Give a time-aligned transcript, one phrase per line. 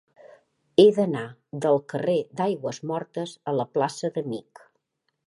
[0.83, 1.21] He d'anar
[1.65, 4.65] del carrer d'Aigüesmortes a la plaça d'Amich.